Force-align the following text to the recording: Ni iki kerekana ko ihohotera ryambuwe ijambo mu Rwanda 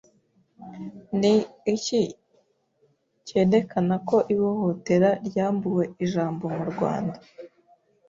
Ni 1.19 1.33
iki 1.73 2.01
kerekana 3.27 3.95
ko 4.07 4.17
ihohotera 4.33 5.09
ryambuwe 5.27 5.83
ijambo 6.03 6.43
mu 6.55 6.63
Rwanda 6.71 7.17